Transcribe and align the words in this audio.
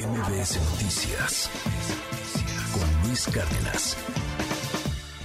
MBS 0.00 0.56
Noticias 0.72 1.50
con 2.72 3.06
Luis 3.06 3.26
Cárdenas. 3.26 3.98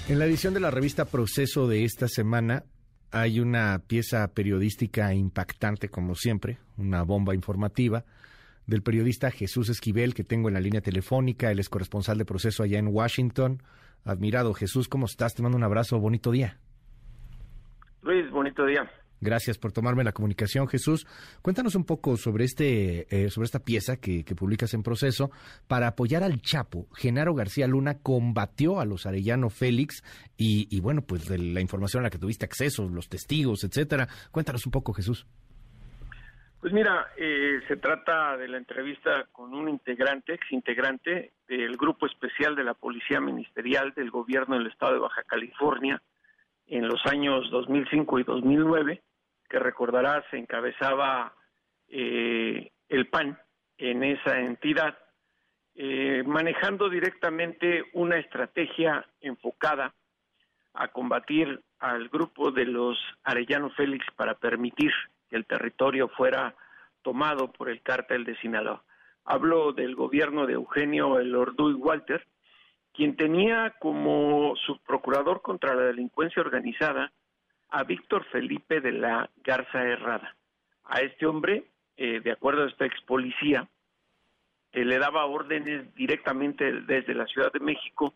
En 0.10 0.20
la 0.20 0.26
edición 0.26 0.54
de 0.54 0.60
la 0.60 0.70
revista 0.70 1.06
Proceso 1.06 1.66
de 1.68 1.86
esta 1.86 2.10
semana 2.10 2.66
hay 3.10 3.40
una 3.40 3.80
pieza 3.88 4.28
periodística 4.34 5.14
impactante, 5.14 5.88
como 5.88 6.16
siempre, 6.16 6.58
una 6.76 7.04
bomba 7.04 7.34
informativa 7.34 8.04
del 8.68 8.82
periodista 8.82 9.32
Jesús 9.32 9.70
Esquivel, 9.70 10.14
que 10.14 10.26
tengo 10.26 10.50
en 10.50 10.56
la 10.56 10.60
línea 10.60 10.82
telefónica. 10.82 11.52
Él 11.52 11.60
es 11.60 11.70
corresponsal 11.70 12.18
de 12.18 12.26
proceso 12.26 12.64
allá 12.64 12.78
en 12.78 12.90
Washington. 12.90 13.64
Admirado, 14.04 14.54
Jesús, 14.54 14.90
¿cómo 14.90 15.06
estás? 15.06 15.36
Te 15.36 15.42
mando 15.42 15.58
un 15.58 15.64
abrazo, 15.64 16.00
bonito 16.00 16.32
día. 16.32 16.60
Luis, 18.02 18.30
bonito 18.30 18.66
día. 18.66 18.92
Gracias 19.26 19.58
por 19.58 19.72
tomarme 19.72 20.04
la 20.04 20.12
comunicación, 20.12 20.68
Jesús. 20.68 21.08
Cuéntanos 21.42 21.74
un 21.74 21.84
poco 21.84 22.16
sobre 22.16 22.46
este, 22.46 23.08
eh, 23.10 23.32
sobre 23.32 23.46
esta 23.46 23.58
pieza 23.58 23.98
que, 23.98 24.24
publicas 24.36 24.76
en 24.76 24.84
proceso 24.84 25.32
para 25.68 25.88
apoyar 25.88 26.24
al 26.24 26.42
Chapo. 26.42 26.88
Genaro 26.94 27.34
García 27.34 27.66
Luna 27.66 27.98
combatió 28.04 28.80
a 28.80 28.86
los 28.86 29.08
Arellano 29.08 29.50
Félix 29.50 30.04
y, 30.38 30.80
bueno, 30.80 31.02
pues 31.02 31.28
de 31.28 31.40
la 31.40 31.60
información 31.60 32.02
a 32.02 32.04
la 32.04 32.10
que 32.12 32.20
tuviste 32.20 32.46
acceso, 32.46 32.88
los 32.88 33.10
testigos, 33.10 33.64
etcétera. 33.64 34.08
Cuéntanos 34.30 34.64
un 34.68 34.72
poco, 34.72 34.94
Jesús. 34.94 35.26
Pues 36.60 36.72
mira, 36.72 37.08
eh, 37.18 37.62
se 37.68 37.78
trata 37.78 38.38
de 38.38 38.48
la 38.48 38.58
entrevista 38.58 39.28
con 39.32 39.56
un 39.56 39.70
integrante, 39.70 40.36
ex 40.36 40.52
integrante 40.52 41.32
del 41.48 41.78
grupo 41.78 42.06
especial 42.06 42.56
de 42.56 42.64
la 42.64 42.76
Policía 42.76 43.20
Ministerial 43.20 43.92
del 43.96 44.12
Gobierno 44.12 44.58
del 44.58 44.68
Estado 44.68 44.94
de 44.94 45.00
Baja 45.00 45.24
California, 45.24 46.00
en 46.68 46.88
los 46.88 47.06
años 47.06 47.50
2005 47.52 48.20
y 48.20 48.24
2009, 48.24 49.02
que 49.50 49.60
recordarás 49.60 50.26
encabezaba 50.32 51.34
eh, 51.88 52.72
el 52.90 53.08
PAN 53.08 53.40
en 53.78 54.04
esa 54.04 54.40
entidad, 54.40 54.98
eh, 55.76 56.24
manejando 56.26 56.90
directamente 56.90 57.84
una 57.94 58.18
estrategia 58.18 59.06
enfocada 59.20 59.94
a 60.74 60.88
combatir 60.90 61.62
al 61.80 62.10
grupo 62.10 62.52
de 62.52 62.66
los 62.66 62.98
Arellano 63.24 63.70
Félix 63.72 64.06
para 64.16 64.36
permitir 64.36 64.92
que 65.30 65.36
el 65.36 65.46
territorio 65.46 66.08
fuera 66.10 66.56
tomado 67.02 67.52
por 67.52 67.70
el 67.70 67.82
cártel 67.82 68.24
de 68.24 68.38
Sinaloa. 68.38 68.84
Hablo 69.26 69.74
del 69.74 69.96
gobierno 69.96 70.46
de 70.46 70.54
Eugenio 70.54 71.20
Elorduy 71.20 71.74
Walter, 71.74 72.26
quien 72.94 73.16
tenía 73.16 73.76
como 73.80 74.56
subprocurador 74.66 75.42
contra 75.42 75.76
la 75.76 75.84
delincuencia 75.84 76.42
organizada 76.42 77.12
a 77.76 77.84
Víctor 77.84 78.24
Felipe 78.32 78.80
de 78.80 78.94
la 78.94 79.30
Garza 79.44 79.84
Herrada. 79.84 80.34
A 80.86 81.02
este 81.02 81.26
hombre, 81.26 81.66
eh, 81.98 82.22
de 82.22 82.32
acuerdo 82.32 82.64
a 82.64 82.68
esta 82.70 82.86
ex 82.86 83.02
policía, 83.02 83.68
eh, 84.72 84.86
le 84.86 84.98
daba 84.98 85.26
órdenes 85.26 85.94
directamente 85.94 86.72
desde 86.72 87.14
la 87.14 87.26
Ciudad 87.26 87.52
de 87.52 87.60
México 87.60 88.14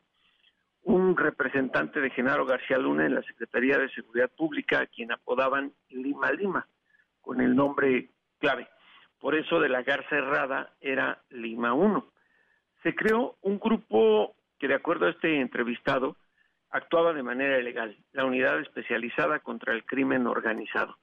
un 0.83 1.17
representante 1.17 1.99
de 1.99 2.09
Genaro 2.11 2.45
García 2.45 2.77
Luna 2.77 3.05
en 3.05 3.15
la 3.15 3.21
Secretaría 3.23 3.77
de 3.77 3.89
Seguridad 3.89 4.31
Pública, 4.31 4.79
a 4.79 4.87
quien 4.87 5.11
apodaban 5.11 5.73
Lima 5.89 6.31
Lima, 6.31 6.65
con 7.19 7.41
el 7.41 7.53
nombre 7.53 8.11
clave. 8.39 8.65
Por 9.19 9.35
eso 9.35 9.59
de 9.59 9.67
la 9.67 9.83
Garza 9.83 10.15
Herrada 10.15 10.71
era 10.79 11.21
Lima 11.31 11.73
1. 11.73 12.13
Se 12.81 12.95
creó 12.95 13.35
un 13.41 13.59
grupo 13.59 14.37
que 14.57 14.69
de 14.69 14.75
acuerdo 14.75 15.07
a 15.07 15.09
este 15.09 15.41
entrevistado 15.41 16.15
actuaba 16.71 17.13
de 17.13 17.23
manera 17.23 17.59
ilegal, 17.59 17.97
la 18.11 18.25
unidad 18.25 18.59
especializada 18.59 19.39
contra 19.39 19.73
el 19.73 19.85
crimen 19.85 20.27
organizado. 20.27 20.97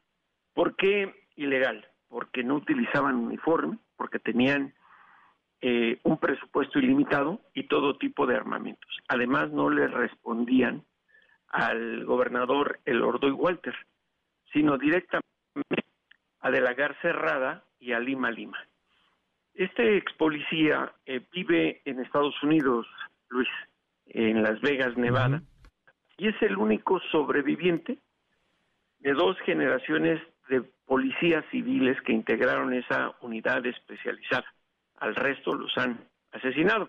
¿Por 0.55 0.77
qué 0.77 1.15
ilegal? 1.37 1.87
Porque 2.09 2.43
no 2.45 2.55
utilizaban 2.55 3.17
uniforme, 3.17 3.79
porque 3.97 4.19
tenían 4.19 4.75
eh, 5.61 5.99
un 6.03 6.19
presupuesto 6.19 6.79
ilimitado 6.79 7.41
y 7.55 7.65
todo 7.65 7.99
tipo 7.99 8.27
de 8.27 8.37
armamentos. 8.37 8.91
Además, 9.09 9.51
no 9.51 9.71
le 9.71 9.89
respondían 9.89 10.85
al 11.49 12.05
gobernador 12.05 12.81
El 12.85 13.03
Ordoy 13.03 13.33
Walter, 13.33 13.75
sino 14.53 14.79
directamente 14.79 15.23
a 16.41 16.51
De 16.51 16.61
la 16.61 16.75
Garza 16.75 17.01
Cerrada 17.03 17.65
y 17.81 17.93
a 17.93 18.01
Lima 18.01 18.31
Lima. 18.31 18.59
Este 19.55 19.97
ex 19.97 20.13
policía 20.15 20.93
eh, 21.07 21.21
vive 21.33 21.81
en 21.87 22.01
Estados 22.01 22.41
Unidos, 22.43 22.87
Luis, 23.29 23.49
en 24.07 24.43
Las 24.43 24.61
Vegas, 24.61 24.97
Nevada, 24.97 25.43
y 26.17 26.29
es 26.29 26.43
el 26.43 26.57
único 26.57 27.01
sobreviviente 27.13 27.99
de 29.01 29.13
dos 29.13 29.39
generaciones 29.41 30.21
de 30.49 30.63
policías 30.87 31.45
civiles 31.51 32.01
que 32.03 32.13
integraron 32.13 32.73
esa 32.73 33.15
unidad 33.21 33.65
especializada. 33.67 34.47
Al 34.99 35.15
resto 35.15 35.55
los 35.55 35.77
han 35.77 36.09
asesinado. 36.33 36.89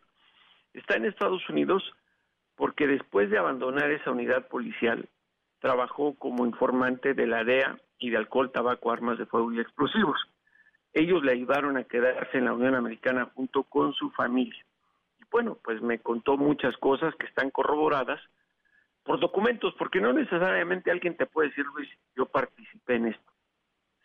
Está 0.73 0.95
en 0.95 1.05
Estados 1.05 1.47
Unidos 1.49 1.83
porque 2.55 2.87
después 2.87 3.29
de 3.29 3.37
abandonar 3.37 3.91
esa 3.91 4.11
unidad 4.11 4.47
policial, 4.47 5.07
trabajó 5.59 6.16
como 6.16 6.45
informante 6.45 7.13
de 7.13 7.27
la 7.27 7.43
DEA 7.43 7.77
y 7.99 8.09
de 8.09 8.17
alcohol, 8.17 8.51
tabaco, 8.51 8.91
armas 8.91 9.17
de 9.17 9.25
fuego 9.25 9.51
y 9.51 9.59
explosivos. 9.59 10.19
Ellos 10.93 11.23
le 11.23 11.33
ayudaron 11.33 11.77
a 11.77 11.83
quedarse 11.83 12.37
en 12.37 12.45
la 12.45 12.53
Unión 12.53 12.73
Americana 12.75 13.29
junto 13.35 13.63
con 13.63 13.93
su 13.93 14.09
familia 14.11 14.63
bueno, 15.31 15.57
pues 15.63 15.81
me 15.81 15.99
contó 15.99 16.37
muchas 16.37 16.75
cosas 16.77 17.13
que 17.16 17.25
están 17.25 17.51
corroboradas 17.51 18.19
por 19.07 19.22
documentos, 19.22 19.73
porque 19.79 20.01
no 20.01 20.12
necesariamente 20.12 20.91
alguien 20.91 21.16
te 21.16 21.25
puede 21.25 21.47
decir, 21.47 21.66
Luis, 21.73 21.90
yo 22.13 22.25
participé 22.25 22.95
en 22.95 23.07
esto. 23.07 23.31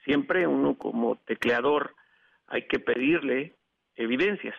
Siempre 0.05 0.47
uno 0.47 0.79
como 0.79 1.17
tecleador 1.17 1.97
hay 2.47 2.69
que 2.69 2.79
pedirle 2.79 3.57
evidencias. 3.97 4.55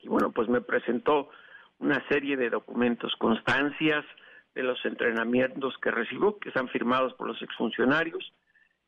Y 0.00 0.08
bueno, 0.08 0.32
pues 0.32 0.48
me 0.48 0.60
presentó 0.60 1.30
una 1.78 2.06
serie 2.08 2.36
de 2.36 2.50
documentos, 2.50 3.14
constancias 3.20 4.04
de 4.52 4.64
los 4.64 4.84
entrenamientos 4.84 5.78
que 5.78 5.92
recibió, 5.92 6.38
que 6.38 6.48
están 6.48 6.68
firmados 6.68 7.14
por 7.14 7.28
los 7.28 7.40
exfuncionarios, 7.40 8.32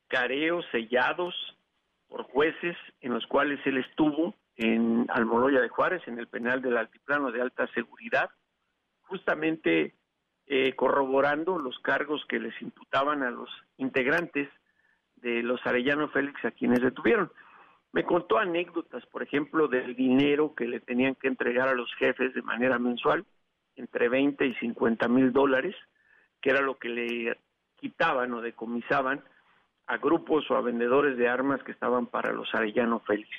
careos 0.08 0.64
sellados 0.72 1.36
por 2.08 2.24
jueces 2.24 2.76
en 3.00 3.14
los 3.14 3.24
cuales 3.26 3.64
él 3.64 3.78
estuvo 3.78 4.34
en 4.56 5.06
Almoloya 5.10 5.60
de 5.60 5.68
Juárez, 5.68 6.02
en 6.08 6.18
el 6.18 6.26
penal 6.26 6.62
del 6.62 6.78
altiplano 6.78 7.30
de 7.30 7.42
alta 7.42 7.68
seguridad, 7.74 8.30
justamente 9.02 9.94
eh, 10.50 10.74
corroborando 10.74 11.58
los 11.58 11.78
cargos 11.80 12.24
que 12.26 12.40
les 12.40 12.60
imputaban 12.62 13.22
a 13.22 13.30
los 13.30 13.50
integrantes 13.76 14.48
de 15.16 15.42
los 15.42 15.60
Arellano 15.66 16.08
Félix 16.08 16.42
a 16.44 16.52
quienes 16.52 16.80
detuvieron. 16.80 17.30
Me 17.92 18.04
contó 18.04 18.38
anécdotas, 18.38 19.04
por 19.06 19.22
ejemplo, 19.22 19.68
del 19.68 19.94
dinero 19.94 20.54
que 20.54 20.66
le 20.66 20.80
tenían 20.80 21.14
que 21.16 21.28
entregar 21.28 21.68
a 21.68 21.74
los 21.74 21.92
jefes 21.96 22.32
de 22.32 22.40
manera 22.40 22.78
mensual, 22.78 23.26
entre 23.76 24.08
20 24.08 24.46
y 24.46 24.54
50 24.54 25.06
mil 25.08 25.32
dólares, 25.32 25.76
que 26.40 26.50
era 26.50 26.62
lo 26.62 26.78
que 26.78 26.88
le 26.88 27.38
quitaban 27.76 28.32
o 28.32 28.40
decomisaban 28.40 29.22
a 29.86 29.98
grupos 29.98 30.50
o 30.50 30.56
a 30.56 30.62
vendedores 30.62 31.18
de 31.18 31.28
armas 31.28 31.62
que 31.62 31.72
estaban 31.72 32.06
para 32.06 32.32
los 32.32 32.54
Arellano 32.54 33.00
Félix. 33.00 33.30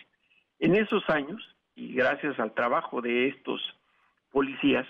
En 0.60 0.76
esos 0.76 1.08
años, 1.10 1.42
y 1.76 1.94
gracias 1.94 2.40
al 2.40 2.54
trabajo 2.54 3.02
de 3.02 3.30
estos 3.30 3.62
policías, 4.32 4.88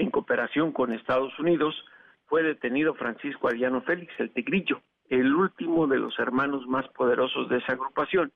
en 0.00 0.10
cooperación 0.10 0.72
con 0.72 0.94
Estados 0.94 1.38
Unidos, 1.38 1.74
fue 2.24 2.42
detenido 2.42 2.94
Francisco 2.94 3.48
Ariano 3.48 3.82
Félix, 3.82 4.12
el 4.18 4.32
Tigrillo, 4.32 4.80
el 5.10 5.34
último 5.34 5.86
de 5.86 5.98
los 5.98 6.18
hermanos 6.18 6.66
más 6.66 6.88
poderosos 6.88 7.50
de 7.50 7.58
esa 7.58 7.74
agrupación, 7.74 8.32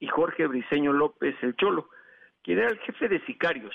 y 0.00 0.06
Jorge 0.06 0.46
Briceño 0.46 0.92
López, 0.92 1.34
el 1.40 1.56
Cholo, 1.56 1.88
quien 2.42 2.58
era 2.58 2.68
el 2.68 2.78
jefe 2.80 3.08
de 3.08 3.24
sicarios 3.24 3.74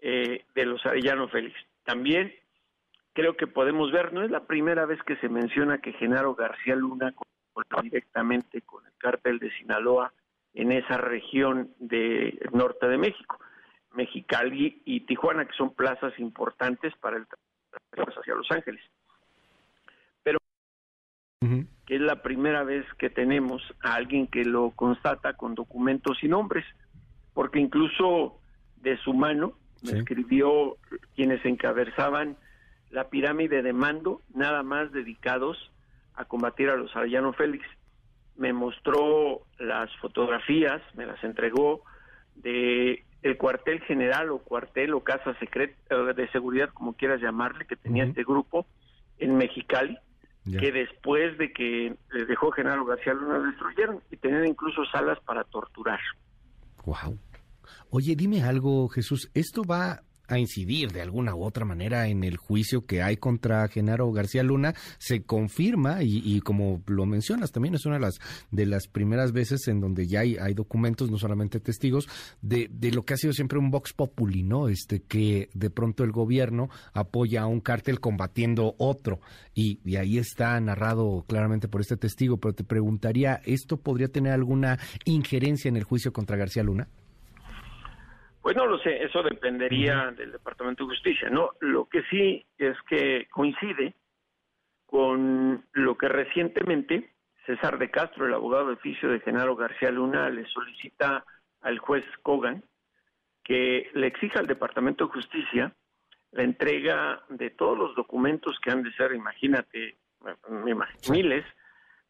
eh, 0.00 0.44
de 0.54 0.66
los 0.66 0.84
Arellano 0.84 1.28
Félix. 1.28 1.54
También 1.84 2.34
creo 3.12 3.36
que 3.36 3.46
podemos 3.46 3.92
ver, 3.92 4.12
no 4.12 4.24
es 4.24 4.30
la 4.30 4.44
primera 4.44 4.84
vez 4.84 5.00
que 5.04 5.16
se 5.18 5.28
menciona 5.28 5.78
que 5.78 5.92
Genaro 5.92 6.34
García 6.34 6.74
Luna 6.74 7.14
directamente 7.82 8.62
con 8.62 8.84
el 8.84 8.92
cártel 8.98 9.38
de 9.38 9.52
Sinaloa 9.58 10.12
en 10.54 10.72
esa 10.72 10.96
región 10.96 11.70
del 11.78 12.38
norte 12.52 12.88
de 12.88 12.98
México, 12.98 13.38
Mexicali 13.94 14.82
y 14.84 15.00
Tijuana, 15.00 15.44
que 15.44 15.54
son 15.54 15.74
plazas 15.74 16.18
importantes 16.18 16.94
para 17.00 17.16
el 17.16 17.26
transporte 17.26 18.20
hacia 18.20 18.34
Los 18.34 18.50
Ángeles. 18.50 18.82
Pero 20.22 20.38
que 21.86 21.96
es 21.96 22.00
la 22.00 22.22
primera 22.22 22.62
vez 22.64 22.86
que 22.98 23.10
tenemos 23.10 23.62
a 23.82 23.94
alguien 23.94 24.26
que 24.26 24.44
lo 24.44 24.70
constata 24.70 25.34
con 25.34 25.54
documentos 25.54 26.22
y 26.22 26.28
nombres, 26.28 26.64
porque 27.34 27.58
incluso 27.58 28.38
de 28.76 28.96
su 28.98 29.14
mano 29.14 29.54
me 29.82 29.98
escribió 29.98 30.76
quienes 31.14 31.44
encabezaban 31.44 32.36
la 32.90 33.08
pirámide 33.08 33.62
de 33.62 33.72
mando, 33.72 34.20
nada 34.34 34.62
más 34.62 34.92
dedicados 34.92 35.72
a 36.14 36.24
combatir 36.26 36.68
a 36.68 36.76
los 36.76 36.94
Arellano 36.94 37.32
Félix. 37.32 37.66
Me 38.36 38.52
mostró 38.52 39.42
las 39.58 39.94
fotografías, 39.96 40.82
me 40.94 41.06
las 41.06 41.22
entregó 41.24 41.82
de 42.34 43.04
el 43.22 43.36
cuartel 43.36 43.80
general 43.82 44.30
o 44.30 44.38
cuartel 44.38 44.94
o 44.94 45.00
casa 45.00 45.38
secreta 45.38 45.94
de 46.12 46.28
seguridad, 46.30 46.70
como 46.70 46.94
quieras 46.94 47.20
llamarle, 47.20 47.66
que 47.66 47.76
tenía 47.76 48.04
este 48.04 48.24
grupo 48.24 48.66
en 49.18 49.36
Mexicali, 49.36 49.96
que 50.44 50.72
después 50.72 51.38
de 51.38 51.52
que 51.52 51.94
les 52.12 52.26
dejó 52.26 52.50
Genaro 52.50 52.84
García 52.84 53.14
Luna 53.14 53.38
destruyeron 53.38 54.00
y 54.10 54.16
tenían 54.16 54.46
incluso 54.46 54.84
salas 54.86 55.18
para 55.20 55.44
torturar. 55.44 56.00
Wow. 56.84 57.16
Oye, 57.90 58.16
dime 58.16 58.42
algo, 58.42 58.88
Jesús, 58.88 59.30
¿esto 59.34 59.62
va 59.62 60.00
a 60.32 60.38
incidir 60.38 60.92
de 60.92 61.02
alguna 61.02 61.34
u 61.34 61.44
otra 61.44 61.66
manera 61.66 62.08
en 62.08 62.24
el 62.24 62.38
juicio 62.38 62.86
que 62.86 63.02
hay 63.02 63.18
contra 63.18 63.68
Genaro 63.68 64.10
García 64.12 64.42
Luna, 64.42 64.74
se 64.98 65.22
confirma 65.24 66.02
y, 66.02 66.40
como 66.40 66.82
lo 66.86 67.04
mencionas 67.04 67.52
también 67.52 67.74
es 67.74 67.84
una 67.84 67.96
de 67.96 68.00
las 68.00 68.18
de 68.50 68.66
las 68.66 68.86
primeras 68.88 69.32
veces 69.32 69.68
en 69.68 69.80
donde 69.80 70.06
ya 70.06 70.20
hay, 70.20 70.54
documentos, 70.54 71.10
no 71.10 71.18
solamente 71.18 71.60
testigos, 71.60 72.08
de, 72.40 72.68
de, 72.72 72.92
lo 72.92 73.04
que 73.04 73.14
ha 73.14 73.16
sido 73.16 73.32
siempre 73.32 73.58
un 73.58 73.70
vox 73.70 73.92
populi, 73.92 74.42
¿no? 74.42 74.68
Este 74.68 75.02
que 75.02 75.50
de 75.52 75.70
pronto 75.70 76.04
el 76.04 76.12
gobierno 76.12 76.70
apoya 76.94 77.42
a 77.42 77.46
un 77.46 77.60
cártel 77.60 78.00
combatiendo 78.00 78.74
otro 78.78 79.20
y, 79.54 79.80
y 79.84 79.96
ahí 79.96 80.18
está 80.18 80.58
narrado 80.60 81.24
claramente 81.28 81.68
por 81.68 81.82
este 81.82 81.96
testigo, 81.96 82.38
pero 82.38 82.54
te 82.54 82.64
preguntaría, 82.64 83.40
¿esto 83.44 83.76
podría 83.76 84.08
tener 84.08 84.32
alguna 84.32 84.78
injerencia 85.04 85.68
en 85.68 85.76
el 85.76 85.84
juicio 85.84 86.12
contra 86.12 86.36
García 86.36 86.62
Luna? 86.62 86.88
Pues 88.42 88.56
no 88.56 88.66
lo 88.66 88.76
sé, 88.78 89.04
eso 89.04 89.22
dependería 89.22 90.10
del 90.10 90.32
Departamento 90.32 90.84
de 90.84 90.90
Justicia, 90.90 91.30
¿no? 91.30 91.50
Lo 91.60 91.88
que 91.88 92.02
sí 92.10 92.44
es 92.58 92.76
que 92.88 93.28
coincide 93.30 93.94
con 94.84 95.64
lo 95.72 95.96
que 95.96 96.08
recientemente 96.08 97.14
César 97.46 97.78
de 97.78 97.90
Castro, 97.90 98.26
el 98.26 98.34
abogado 98.34 98.66
de 98.66 98.74
oficio 98.74 99.08
de 99.08 99.20
Genaro 99.20 99.54
García 99.54 99.90
Luna, 99.90 100.28
le 100.28 100.44
solicita 100.46 101.24
al 101.60 101.78
juez 101.78 102.04
Kogan 102.22 102.64
que 103.44 103.90
le 103.94 104.08
exija 104.08 104.40
al 104.40 104.46
Departamento 104.46 105.06
de 105.06 105.12
Justicia 105.12 105.72
la 106.32 106.42
entrega 106.42 107.22
de 107.28 107.50
todos 107.50 107.78
los 107.78 107.94
documentos 107.94 108.58
que 108.60 108.70
han 108.70 108.82
de 108.82 108.92
ser, 108.94 109.12
imagínate, 109.14 109.98
miles, 111.08 111.44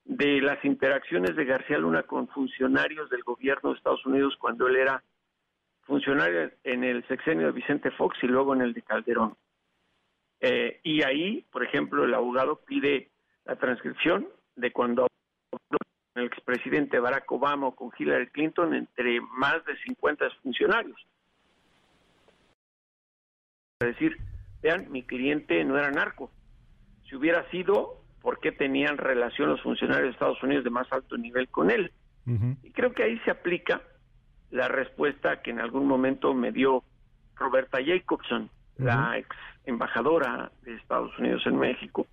de 0.05 0.41
las 0.41 0.65
interacciones 0.65 1.37
de 1.37 1.45
García 1.45 1.79
Luna 1.79 2.05
con 2.05 2.29
funcionarios 2.29 3.11
del 3.11 3.23
gobierno 3.23 3.71
de 3.71 3.77
Estados 3.77 4.05
Unidos 4.07 4.37
cuando 4.39 4.67
él 4.67 4.77
era 4.77 5.03
funcionario 5.83 6.51
en 6.65 6.85
el 6.85 7.07
sexenio 7.09 7.47
de 7.47 7.53
Vicente 7.53 7.91
Fox 7.93 8.17
y 8.23 8.27
luego 8.27 8.55
en 8.55 8.63
el 8.63 8.73
de 8.73 8.83
Calderón. 8.83 9.37
Eh, 10.41 10.81
y 10.83 11.03
ahí, 11.03 11.47
por 11.53 11.65
ejemplo, 11.65 12.05
el 12.05 12.15
abogado 12.15 12.61
pide 12.65 13.11
la 13.45 13.57
transcripción 13.57 14.29
de 14.57 14.73
cuando 14.73 15.07
el 16.15 16.25
expresidente 16.25 16.99
Barack 16.99 17.31
Obama 17.31 17.69
o 17.69 17.75
con 17.75 17.91
Hillary 17.97 18.29
Clinton 18.29 18.75
entre 18.75 19.21
más 19.21 19.65
de 19.65 19.77
50 19.87 20.31
funcionarios. 20.43 21.01
Es 23.81 23.89
decir, 23.89 24.17
vean, 24.63 24.91
mi 24.91 25.03
cliente 25.03 25.65
no 25.65 25.79
era 25.79 25.91
narco. 25.91 26.31
Si 27.09 27.17
hubiera 27.17 27.49
sido, 27.51 28.05
¿por 28.21 28.41
qué 28.41 28.53
tenían 28.53 28.99
relación 28.99 29.51
los 29.51 29.63
funcionarios 29.63 30.07
de 30.07 30.13
Estados 30.13 30.43
Unidos 30.43 30.65
de 30.65 30.71
más 30.71 30.93
alto 30.93 31.17
nivel 31.17 31.49
con 31.49 31.71
él? 31.71 31.93
Y 32.25 32.71
creo 32.71 32.93
que 32.93 33.03
ahí 33.03 33.19
se 33.25 33.33
aplica 33.33 33.83
la 34.53 34.69
respuesta 34.69 35.41
que 35.41 35.51
en 35.51 35.61
algún 35.61 35.87
momento 35.87 36.35
me 36.35 36.53
dio 36.53 36.85
Roberta 37.37 37.79
Jacobson, 37.85 38.51
la 38.77 39.19
ex 39.19 39.29
embajadora 39.65 40.53
de 40.63 40.75
Estados 40.75 41.19
Unidos 41.19 41.43
en 41.47 41.59
México, 41.59 42.07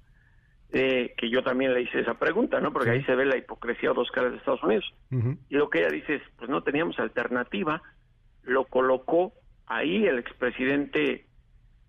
eh, 0.71 1.13
que 1.17 1.29
yo 1.29 1.43
también 1.43 1.73
le 1.73 1.81
hice 1.81 1.99
esa 1.99 2.13
pregunta, 2.13 2.61
¿no? 2.61 2.71
Porque 2.71 2.91
ahí 2.91 3.03
se 3.03 3.15
ve 3.15 3.25
la 3.25 3.37
hipocresía 3.37 3.91
o 3.91 3.93
dos 3.93 4.09
caras 4.11 4.31
de 4.31 4.37
Estados 4.37 4.63
Unidos. 4.63 4.85
Y 5.49 5.55
lo 5.55 5.69
que 5.69 5.79
ella 5.79 5.89
dice 5.89 6.15
es, 6.15 6.21
pues 6.37 6.49
no 6.49 6.63
teníamos 6.63 6.97
alternativa, 6.99 7.81
lo 8.43 8.65
colocó 8.65 9.33
ahí 9.65 10.05
el 10.05 10.17
expresidente 10.17 11.25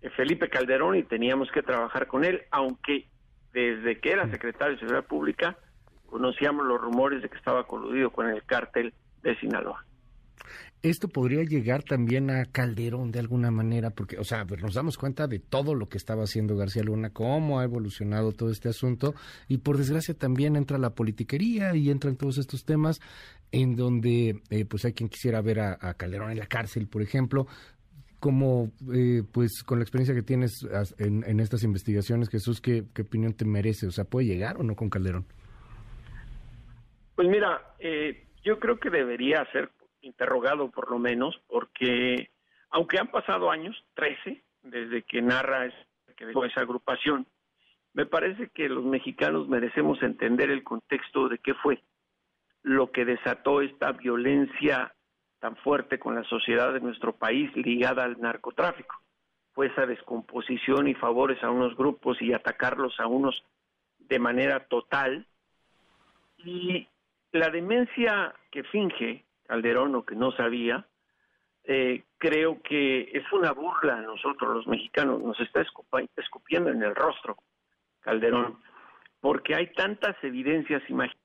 eh, 0.01 0.09
Felipe 0.17 0.49
Calderón 0.49 0.97
y 0.97 1.03
teníamos 1.03 1.49
que 1.51 1.63
trabajar 1.63 2.07
con 2.07 2.25
él, 2.25 2.41
aunque 2.51 3.07
desde 3.53 3.99
que 3.99 4.11
era 4.11 4.29
secretario 4.29 4.73
de 4.73 4.79
Seguridad 4.79 5.05
Pública 5.05 5.57
conocíamos 6.07 6.65
los 6.65 6.81
rumores 6.81 7.21
de 7.21 7.29
que 7.29 7.37
estaba 7.37 7.65
coludido 7.65 8.09
con 8.09 8.27
el 8.27 8.43
cártel 8.43 8.93
de 9.21 9.35
Sinaloa 9.37 9.85
esto 10.83 11.07
podría 11.07 11.43
llegar 11.43 11.83
también 11.83 12.31
a 12.31 12.45
Calderón 12.45 13.11
de 13.11 13.19
alguna 13.19 13.51
manera, 13.51 13.91
porque, 13.91 14.17
o 14.17 14.23
sea, 14.23 14.45
nos 14.45 14.73
damos 14.73 14.97
cuenta 14.97 15.27
de 15.27 15.39
todo 15.39 15.75
lo 15.75 15.87
que 15.89 15.97
estaba 15.97 16.23
haciendo 16.23 16.55
García 16.55 16.83
Luna, 16.83 17.11
cómo 17.11 17.59
ha 17.59 17.63
evolucionado 17.63 18.31
todo 18.31 18.49
este 18.49 18.69
asunto, 18.69 19.13
y 19.47 19.59
por 19.59 19.77
desgracia 19.77 20.13
también 20.13 20.55
entra 20.55 20.77
la 20.77 20.95
politiquería 20.95 21.75
y 21.75 21.91
entran 21.91 22.15
todos 22.15 22.37
estos 22.37 22.65
temas 22.65 22.99
en 23.51 23.75
donde, 23.75 24.41
eh, 24.49 24.65
pues, 24.65 24.85
hay 24.85 24.93
quien 24.93 25.09
quisiera 25.09 25.41
ver 25.41 25.59
a, 25.59 25.93
Calderón 25.95 26.31
en 26.31 26.39
la 26.39 26.47
cárcel, 26.47 26.87
por 26.87 27.01
ejemplo, 27.01 27.47
como, 28.19 28.71
eh, 28.93 29.23
pues, 29.31 29.63
con 29.63 29.79
la 29.79 29.83
experiencia 29.83 30.15
que 30.15 30.21
tienes 30.21 30.65
en, 30.97 31.39
estas 31.39 31.63
investigaciones, 31.63 32.29
Jesús, 32.29 32.61
¿qué, 32.61 32.85
¿qué, 32.93 33.01
opinión 33.01 33.33
te 33.33 33.45
merece? 33.45 33.87
O 33.87 33.91
sea, 33.91 34.05
¿puede 34.05 34.27
llegar 34.27 34.57
o 34.57 34.63
no 34.63 34.75
con 34.75 34.89
Calderón? 34.89 35.25
Pues 37.15 37.27
mira, 37.27 37.61
eh, 37.79 38.25
yo 38.43 38.59
creo 38.59 38.79
que 38.79 38.89
debería 38.89 39.45
ser 39.51 39.69
interrogado 40.01 40.69
por 40.69 40.89
lo 40.89 40.99
menos, 40.99 41.39
porque 41.47 42.29
aunque 42.69 42.99
han 42.99 43.09
pasado 43.09 43.51
años, 43.51 43.83
13, 43.95 44.41
desde 44.63 45.03
que 45.03 45.21
narra 45.21 45.65
esa 45.65 46.61
agrupación, 46.61 47.27
me 47.93 48.05
parece 48.05 48.49
que 48.49 48.69
los 48.69 48.85
mexicanos 48.85 49.47
merecemos 49.47 50.01
entender 50.01 50.49
el 50.49 50.63
contexto 50.63 51.27
de 51.27 51.37
qué 51.39 51.53
fue 51.55 51.83
lo 52.63 52.91
que 52.91 53.05
desató 53.05 53.61
esta 53.61 53.91
violencia 53.91 54.93
tan 55.39 55.55
fuerte 55.57 55.99
con 55.99 56.15
la 56.15 56.23
sociedad 56.25 56.71
de 56.73 56.79
nuestro 56.79 57.13
país 57.15 57.53
ligada 57.55 58.03
al 58.03 58.21
narcotráfico. 58.21 59.01
Fue 59.53 59.67
esa 59.67 59.85
descomposición 59.85 60.87
y 60.87 60.93
favores 60.93 61.43
a 61.43 61.49
unos 61.49 61.75
grupos 61.75 62.21
y 62.21 62.31
atacarlos 62.31 62.99
a 62.99 63.07
unos 63.07 63.43
de 63.97 64.19
manera 64.19 64.65
total. 64.67 65.25
Y 66.37 66.87
la 67.31 67.49
demencia 67.49 68.33
que 68.51 68.63
finge 68.63 69.25
Calderón 69.51 69.93
o 69.95 70.05
que 70.05 70.15
no 70.15 70.31
sabía, 70.31 70.87
eh, 71.65 72.05
creo 72.17 72.61
que 72.61 73.11
es 73.11 73.29
una 73.33 73.51
burla 73.51 73.97
a 73.97 74.01
nosotros 74.01 74.55
los 74.55 74.65
mexicanos, 74.65 75.21
nos 75.21 75.37
está 75.41 75.61
escupiendo 76.15 76.69
en 76.69 76.81
el 76.81 76.95
rostro 76.95 77.35
Calderón, 77.99 78.61
porque 79.19 79.53
hay 79.53 79.73
tantas 79.73 80.15
evidencias, 80.23 80.81
imagínate 80.87 81.19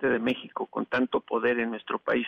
de 0.00 0.20
México 0.20 0.66
con 0.66 0.86
tanto 0.86 1.20
poder 1.20 1.58
en 1.58 1.70
nuestro 1.70 1.98
país, 1.98 2.24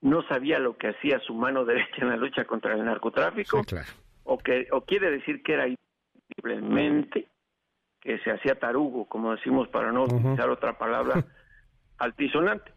no 0.00 0.26
sabía 0.26 0.58
lo 0.58 0.76
que 0.76 0.88
hacía 0.88 1.20
su 1.20 1.34
mano 1.34 1.64
derecha 1.72 1.98
en 1.98 2.08
la 2.08 2.16
lucha 2.16 2.44
contra 2.44 2.74
el 2.74 2.84
narcotráfico, 2.84 3.62
o 4.24 4.38
que 4.38 4.66
o 4.72 4.80
quiere 4.80 5.12
decir 5.12 5.44
que 5.44 5.52
era 5.52 5.66
simplemente 6.26 7.28
que 8.00 8.18
se 8.18 8.32
hacía 8.32 8.58
tarugo, 8.58 9.04
como 9.04 9.30
decimos 9.30 9.68
para 9.68 9.92
no 9.92 10.02
utilizar 10.02 10.50
otra 10.50 10.76
palabra 10.76 11.24
altisonante 11.98 12.72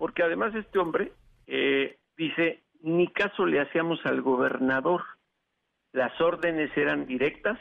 porque 0.00 0.22
además 0.22 0.54
este 0.54 0.78
hombre 0.78 1.12
eh, 1.46 1.98
dice, 2.16 2.62
ni 2.82 3.06
caso 3.08 3.44
le 3.44 3.60
hacíamos 3.60 4.00
al 4.06 4.22
gobernador, 4.22 5.02
las 5.92 6.18
órdenes 6.22 6.74
eran 6.74 7.04
directas 7.04 7.58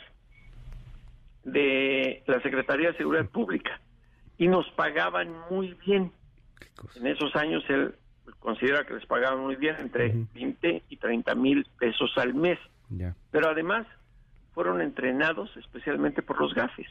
de 1.44 2.24
la 2.28 2.42
Secretaría 2.42 2.92
de 2.92 2.98
Seguridad 2.98 3.26
Pública 3.26 3.82
y 4.38 4.48
nos 4.48 4.66
pagaban 4.72 5.36
muy 5.52 5.74
bien. 5.86 6.14
En 6.96 7.08
esos 7.08 7.36
años 7.36 7.62
él 7.68 7.94
considera 8.40 8.86
que 8.86 8.94
les 8.94 9.06
pagaban 9.06 9.42
muy 9.42 9.58
bien, 9.58 9.76
entre 9.78 10.14
20 10.34 10.84
y 10.88 10.96
30 10.96 11.36
mil 11.36 11.68
pesos 11.78 12.10
al 12.16 12.36
mes. 12.36 12.58
Pero 13.32 13.50
además 13.50 13.86
fueron 14.54 14.80
entrenados 14.80 15.50
especialmente 15.58 16.22
por 16.22 16.40
los 16.40 16.54
gafes. 16.54 16.88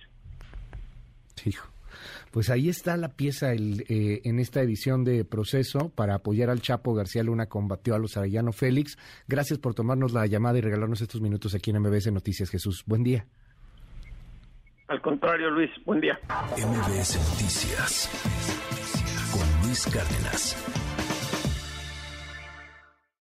Hijo. 1.46 1.77
Pues 2.30 2.50
ahí 2.50 2.68
está 2.68 2.96
la 2.96 3.08
pieza 3.10 3.52
el, 3.52 3.84
eh, 3.88 4.20
en 4.24 4.38
esta 4.38 4.60
edición 4.60 5.04
de 5.04 5.24
Proceso 5.24 5.90
para 5.94 6.14
apoyar 6.14 6.50
al 6.50 6.60
Chapo. 6.60 6.94
García 6.94 7.22
Luna 7.22 7.46
combatió 7.46 7.94
a 7.94 7.98
los 7.98 8.16
Arellano 8.16 8.52
Félix. 8.52 8.98
Gracias 9.26 9.58
por 9.58 9.74
tomarnos 9.74 10.12
la 10.12 10.26
llamada 10.26 10.58
y 10.58 10.60
regalarnos 10.60 11.00
estos 11.00 11.20
minutos 11.20 11.54
aquí 11.54 11.70
en 11.70 11.80
MBS 11.80 12.12
Noticias, 12.12 12.50
Jesús. 12.50 12.82
Buen 12.86 13.02
día. 13.02 13.26
Al 14.88 15.02
contrario, 15.02 15.50
Luis, 15.50 15.70
buen 15.84 16.00
día. 16.00 16.18
MBS 16.56 17.18
Noticias 17.30 18.08
con 19.30 19.66
Luis 19.66 19.84
Cárdenas. 19.86 20.87